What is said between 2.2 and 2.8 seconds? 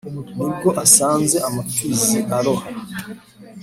aroha